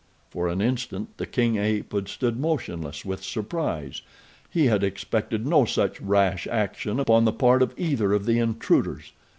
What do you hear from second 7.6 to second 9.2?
of either of the intruders.